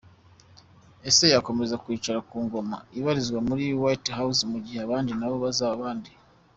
[1.09, 6.11] Ese yakomeza kwicara ku ngoma ibarizwa muri White House mugihe abandi nabo babaza indi.